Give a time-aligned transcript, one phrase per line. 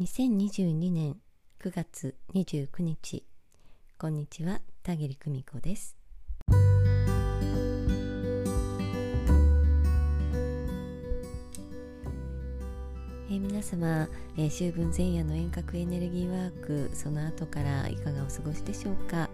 [0.00, 1.18] 2022年
[1.62, 3.22] 9月29日
[3.98, 5.99] こんにちは田切久美子です。
[13.30, 19.30] えー、皆様、えー、秋分前夜の遠隔エネルギーワークその後からいかがお過ごしでしょうか、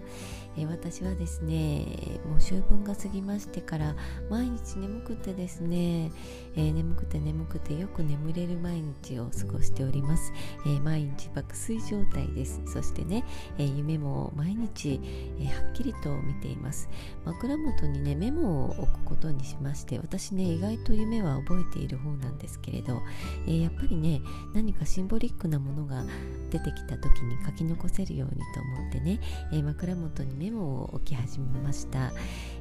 [0.58, 1.86] えー、私はですね
[2.28, 3.96] もう秋分が過ぎましてから
[4.28, 6.12] 毎日眠くてですね、
[6.56, 10.30] えー、眠くて眠くてよく眠れる毎日を過ごしております、
[10.66, 12.60] えー、毎日爆睡状態です。
[12.66, 13.24] そしてね、
[13.58, 15.00] え夢も毎日、
[15.40, 16.88] えはっきりと見ています。
[17.24, 23.00] 枕元にねメモを置くことにしまして私ね意外と夢は覚えている方なんですけれど、
[23.46, 24.20] えやっぱりりね
[24.54, 26.04] 何かシンボリックなものが
[26.50, 29.20] 出てきた時に書き残せるようにと思ってね、
[29.52, 32.12] え枕元にメモを置き始めました、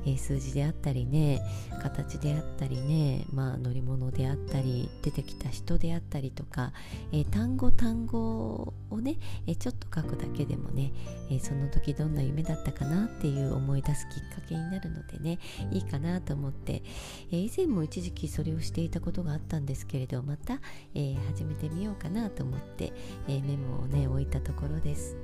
[0.05, 1.41] えー、数字であったりね
[1.81, 6.73] 形であったりね、まあ、乗り物であったり出てきた人であったりとか、
[7.11, 9.17] えー、単語単語をね、
[9.48, 10.91] え、ちょっと書くだけでもね、
[11.29, 15.40] えその時どんな夢だったかなっていう思い出すきっかけになるのでね
[15.71, 16.84] いいかなと思って、
[17.31, 20.59] え以前も一時期それをしていたことがあったんですけれどまた、
[20.93, 22.94] え始めてみようかなと思って、
[23.27, 25.16] えメモをね置いたところです。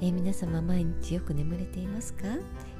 [0.00, 2.24] えー、皆様毎日よく眠れていますか、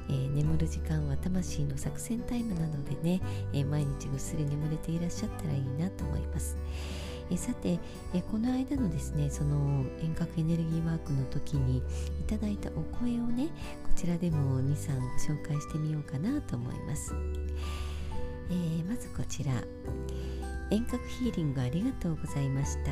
[0.09, 3.21] えー、眠る時間は魂の作戦タイムなのでね、
[3.53, 6.57] えー、毎日ぐっすり眠れていらっしゃったらいいなと思います。
[7.31, 7.79] えさて、
[8.13, 11.81] えこの間のですねその遠隔エネルギーワークの時にい
[12.27, 13.47] ただいたお声をね
[13.83, 17.15] こちらでも23ご紹介してみようかなと思います、
[18.49, 19.53] えまずこちら。
[20.69, 22.91] 遠隔ヒーリングありがとうございました。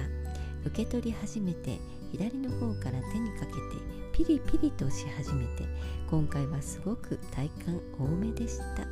[0.66, 1.80] 受け取り始めて
[2.12, 3.58] 左の方から手にかけて
[4.14, 5.64] ピリピリとし始めて
[6.10, 8.86] 今回はすごく体感多めでした。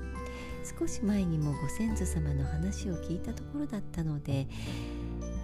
[0.80, 4.48] 少し前にもご先祖様の話を聞いたところだったので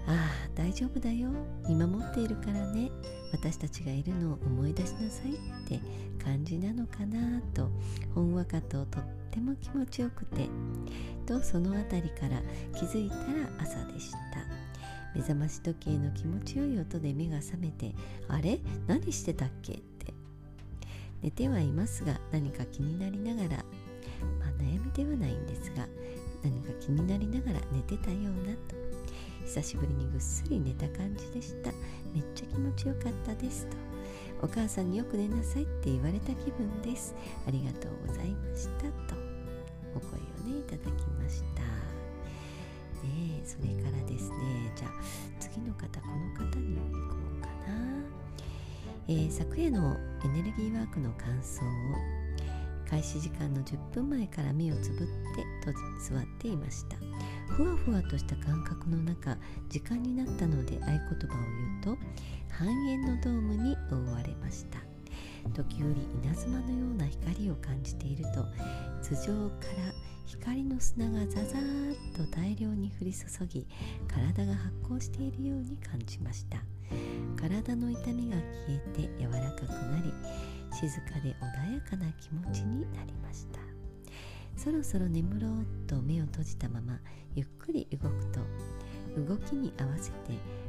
[0.07, 1.29] ああ大丈夫だよ。
[1.67, 2.89] 見守っているからね。
[3.31, 5.35] 私たちがいるのを思い出しなさいっ
[5.67, 5.79] て
[6.23, 7.69] 感じなのかなと
[8.13, 10.47] ほんわかととっても気持ちよくて。
[11.25, 12.41] とその辺りから
[12.77, 13.21] 気づいたら
[13.59, 14.17] 朝でした。
[15.13, 17.93] 目覚まし時計の気持ちよい音で目が覚めて
[18.27, 18.59] あれ？
[18.87, 20.13] 何してたっけって。
[21.21, 23.49] 寝てはいますが何か気になりながら、
[24.39, 25.87] まあ、悩みではないんですが
[26.43, 28.75] 何か気になりながら寝てたようなと。
[29.45, 31.71] 久しぶりにぐっすり寝た感じでした。
[32.13, 33.77] めっちゃ気持ちよかったですと。
[34.41, 37.15] お母さんによく寝なさいって言われた気分です。
[37.47, 39.24] ありがとうございましたと。
[40.45, 41.61] ねいただきました。
[43.05, 44.35] ねそれからですね
[44.75, 44.91] じゃあ
[45.39, 48.03] 次の方この方に行こうかな、
[49.07, 51.69] えー、昨夜のエネルギーワークの感想を
[52.89, 56.97] 開始時間の10分前から目をつぶって閉じ座っていました。
[57.47, 59.37] ふわふわとした感覚の中
[59.69, 60.99] 時間になったので合言葉を
[61.83, 61.97] 言うと
[62.49, 64.94] 半円のドームに覆われました。
[65.53, 65.91] 時折
[66.23, 68.45] 稲妻のような光を感じていると
[69.01, 69.93] 頭上から
[70.25, 73.67] 光の砂がザザーッと大量に降り注ぎ
[74.07, 76.57] 体が発光しているように感じました。
[77.35, 80.13] 体の痛みが消えて柔らかくなり
[80.73, 83.59] 静かで穏やかな気持ちになりました。
[84.57, 86.99] そろそろ眠ろうと目を閉じたまま
[87.35, 88.39] ゆっくり動くと
[89.15, 90.15] 動きに合わせて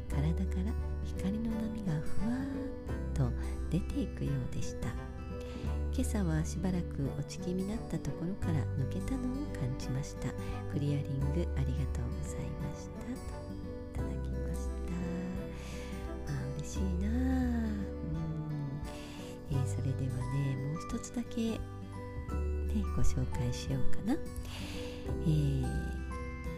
[0.09, 0.73] 体から
[1.05, 3.31] 光の波がふわーっと
[3.71, 4.89] 出ていくようでした。
[5.93, 10.29] 今朝はしばらく落ち気味だったところから抜けたのを感じました。
[10.71, 13.07] クリアリングありがとうございました。
[13.95, 16.33] といただきました。
[16.33, 17.71] あ嬉しいなうん、
[19.53, 21.59] えー、それではねもう一つだけね
[22.95, 24.19] ご紹介しようかな。
[25.25, 25.96] えー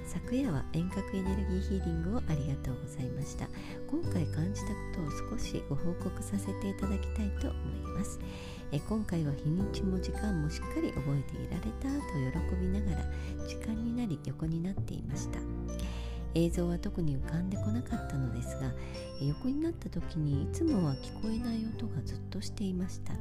[0.09, 3.47] 昨夜は遠隔エネルギーヒーリングをありがとうございました。
[3.87, 8.19] 今回感じたことを少しご報告させていただきたいと思います。
[8.73, 15.41] え今回は日にちも時間もしっかり覚えていられたと喜びながら時間になり横になっていました。
[16.35, 18.73] 映像は特に浮かんでこなかったのですが
[19.21, 23.13] 横になった時にいつもは聞こえない音がずっとしていました。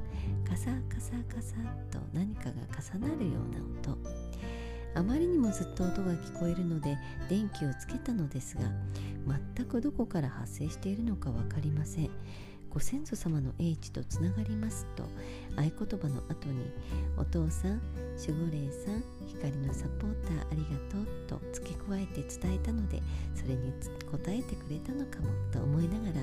[0.49, 1.55] カサカサカサ
[1.91, 2.51] と何かが
[2.97, 3.59] 重なるような
[3.91, 4.26] 音。
[4.95, 6.97] あまりにもずっと音が聞こえるので
[7.29, 8.63] 電気をつけたのですが
[9.55, 12.09] 全くどこから発生しているのか分かりません。
[12.69, 15.03] ご先祖様の英知とつながりますと
[15.55, 16.71] 合言葉の後に
[17.17, 17.81] お父さん
[18.19, 23.01] 守護霊さん光のサポーターありがとうと付け加えて伝えたので
[23.33, 26.13] それに応えてくれたのかもと思いながら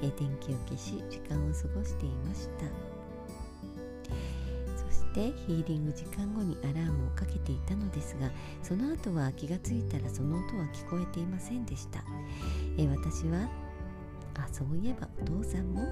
[0.00, 2.89] 電気を消し時間を過ごしていました。
[5.14, 8.30] てヒーリング時間後にアラームをかけていたのですが
[8.62, 12.02] その後は気がついたらその音は聞こえていませんでした、
[12.78, 13.48] え私は
[14.34, 15.82] あそういえばお父さんも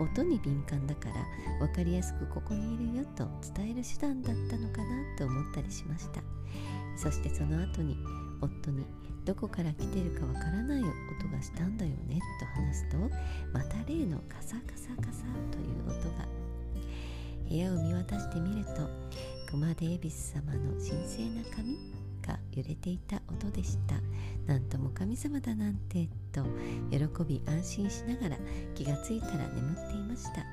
[0.00, 6.20] 音に敏感だから分かりやすくここにいるよと伝える手段だったのかなと思ったりしました。
[6.96, 7.96] そしてその後に
[8.42, 8.84] 夫に
[9.24, 10.88] どこから来てるかわからない音
[11.32, 12.96] がしたんだよねと話すと
[13.52, 16.49] また例のカサカサカサという音が。
[17.50, 18.88] 部屋を見渡してみると
[19.50, 21.76] 熊手恵比寿様の神聖な髪
[22.24, 23.96] が揺れていた音でした。
[24.46, 26.44] なんとも神様だなんてと
[26.90, 28.36] 喜び安心しながら
[28.76, 30.46] 気がついたら眠っていました。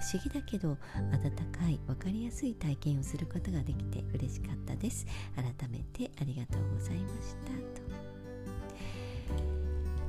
[0.00, 0.76] 不思議だけど温
[1.50, 5.04] かい分かりやすい体験をすることができて嬉しかったです。
[5.34, 7.50] 改めてありがとうございました
[7.80, 8.05] と。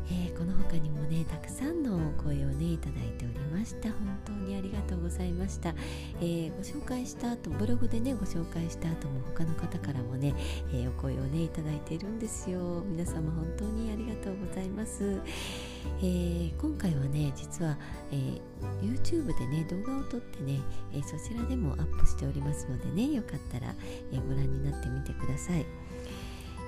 [0.10, 3.90] えー、この他にもねたくさんのお声をねいただいておりました。
[3.90, 5.74] 本当にありがとうございました、
[6.22, 10.34] えー、ご紹介した後ブログでねご紹介した後も他の方からもね、
[10.72, 12.84] えー、お声をねいただいているんですよ。
[12.88, 15.20] 皆様本当にありがとうございます、
[16.02, 17.78] え今回はね実は、
[18.12, 18.42] え
[18.82, 20.60] YouTube でね動画を撮ってね、
[20.94, 23.74] えそちらでもアップしておりますのでねよかったら、
[24.12, 25.66] えご覧になってみてください。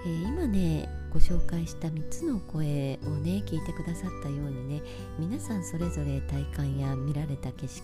[0.05, 4.81] え、今ねご紹介した3つの声をね聞いてくださったようにね
[5.17, 7.83] 皆さんそれぞれ体感や見られた景色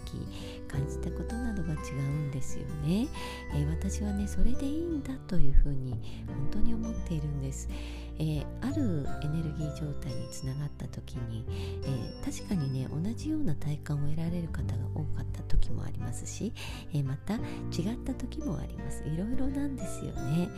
[0.68, 3.07] 感じたことなどが違うんですよね、
[3.54, 5.92] えー、私はねそれでいいんだというふうに
[6.27, 7.68] 本当に思っているんです、
[8.17, 11.45] えー、あるエネルギー状態につながった時に、
[11.83, 16.53] えー、確かにね同じような体感を得られる方が多かった時もありますし、
[16.94, 19.03] えー、また違った時もあります。
[19.06, 20.50] いろいろなんですよね。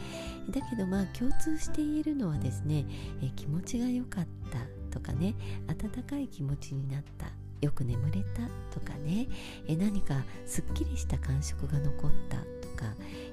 [0.50, 2.86] だけどまあ共通して言えるのはですね、
[3.22, 4.60] え気持ちが良かった
[4.92, 5.36] とかね
[5.68, 7.28] 温かい気持ちになった
[7.62, 9.28] よく眠れたとかね、
[9.68, 12.38] え何かすっきりした感触が残った
[12.78, 12.86] か、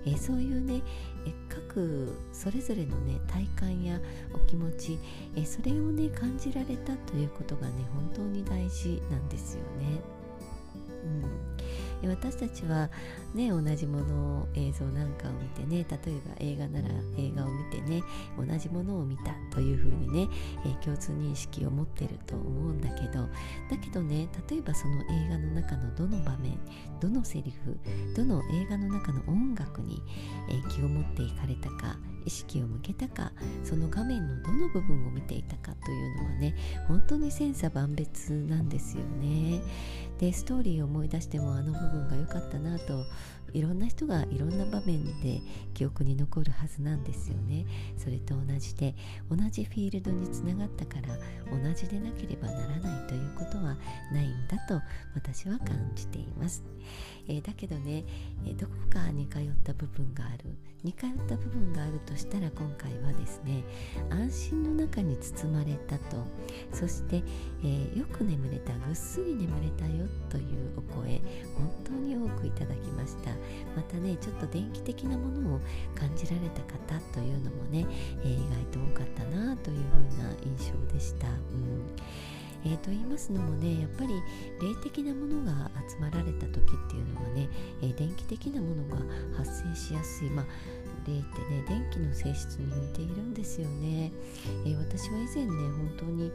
[0.05, 0.83] えそういうね、
[1.27, 4.01] え各それぞれのね体感や
[4.35, 4.99] お気持ち、
[5.37, 10.01] えそれをね感じられたということがね本当に大事なんですよね。
[11.05, 11.54] うん
[12.03, 12.91] 私たちは
[13.35, 18.03] ね同じもの映像なんかを見てね例えば映画なら映画を見てね
[18.39, 20.29] 同じものを見たというふうにね、
[20.65, 23.23] えー、共通認識を持ってると思うんだけど
[23.71, 26.59] だけどね例えばその映画の中のどの場面
[27.01, 27.79] どのセリフ
[28.15, 30.03] どの映画の中の音楽に、
[30.51, 33.33] えー、気を持っていかれたか意識を向けたか
[33.63, 36.55] その画面のどの部分を見ていたかというのはね
[36.89, 39.61] 本当に千差万別なんですよね。
[40.19, 43.05] でストーリーを思い出してもあの部分が良かったなと
[43.53, 45.41] いろんな人がいろんな場面で
[45.75, 47.67] 記憶に残るはずなんですよね。
[47.97, 48.95] それと同じで
[49.31, 51.17] 同じフィールドにつながったから
[51.51, 53.77] 同じでなければならないということは
[54.13, 54.81] ないんと
[55.15, 56.63] 私は感じています、
[57.29, 58.05] えー、だけどね、
[58.45, 60.57] えー、どこかに通った部分がある。
[60.85, 63.65] 似通った部分があるとしたら今回はですね
[64.11, 66.27] 安心の中に包まれたと。
[66.73, 67.23] そして、
[67.63, 70.45] えー、よく眠れたぐっすり眠れたよという
[70.77, 71.23] お声
[71.57, 73.31] 本当に多くいただきました。
[73.75, 75.61] またねちょっと電気的なものを
[75.95, 77.87] 感じられた方というのもね、
[78.23, 79.79] えー、意外と多かったなという
[80.13, 81.29] ふうな印象でした。
[81.29, 81.35] うん。
[82.65, 84.15] えー、と言いますのもねやっぱり
[84.61, 87.49] 霊的なものが集まられた時っていうのはね、
[87.83, 88.97] えー、電気的なものが
[89.37, 90.47] 発生しやすい、まあ、
[91.07, 94.13] 霊ってね電気の性質に似ているんですよね、
[94.65, 96.33] えー、私は以前ね本当に、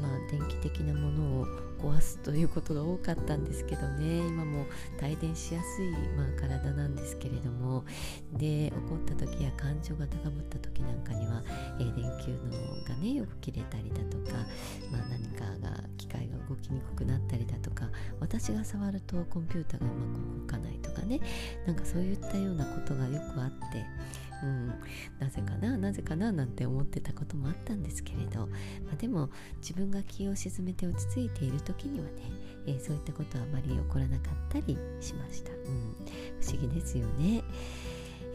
[0.00, 1.46] まあ、電気的なものを
[1.82, 4.18] 壊すということが多かったんですけどね。
[4.18, 4.66] 今も
[5.02, 7.84] 帯電しやすい、まあ、体なんですけれども。
[8.32, 11.42] で怒った時や感情が高ぶった時なんかには、
[11.78, 14.38] えー、電球のがねよく切れたりだとか、
[14.90, 17.88] まあ、何かが機械が動きにくくなったりだとか
[18.20, 21.20] 私が触るとコンピューターがうまく動かないとかね。
[21.66, 23.84] なんかそういったようなことがよくあって
[24.42, 24.68] うん、
[25.18, 32.12] なぜかななぜかななんて思ってたこともあったんですけれど、まあ、でも自分が気を沈めて落ち着いている時にはね、
[32.66, 35.94] えー、そういったことはあまり起こらなかったりしました、うん、
[36.40, 37.42] 不思議ですよね。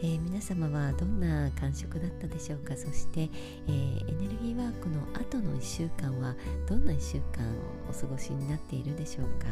[0.02, 2.76] えー、皆様はどんな感触だったでしょうか？
[2.76, 3.30] そして、
[3.66, 6.36] えー、エネルギーワークの後の1週間は
[6.68, 9.46] どんな1週間をお過ごしになっているでしょうか、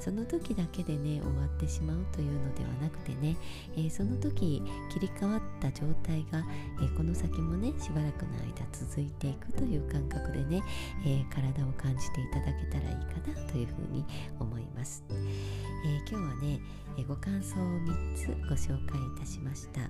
[0.00, 3.36] その時だけでね終わってしまうというのではなくてね、
[3.76, 6.42] えー、その時切り替わった状態が、
[6.80, 10.62] えー、この先もねしばらくの間続いていくという感覚でね、
[11.04, 14.04] えー、体を感じていただけたらいいかなというふうに
[14.38, 16.60] 思います、え今日はね、
[16.98, 19.82] えご感想を3つご紹介いたしました、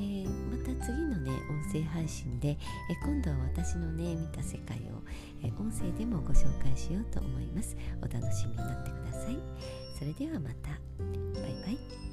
[0.00, 2.58] えー、また次のね音声配信で、え
[3.04, 5.02] 今度は私のね見た世界を、
[5.42, 7.76] え音声でもご紹介しようと思います。
[8.00, 9.36] お楽しみになってください。
[9.98, 10.70] それではまた。
[11.40, 12.09] バイバイ。